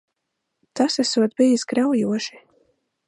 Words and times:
Tas 0.79 0.97
esot 1.03 1.37
bijis 1.41 1.67
graujoši. 1.75 2.43